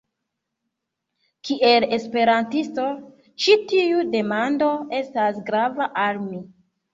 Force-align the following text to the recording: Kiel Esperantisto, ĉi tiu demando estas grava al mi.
Kiel 1.49 1.85
Esperantisto, 1.97 2.85
ĉi 3.45 3.59
tiu 3.73 4.01
demando 4.17 4.71
estas 5.03 5.39
grava 5.53 5.91
al 6.07 6.21
mi. 6.25 6.43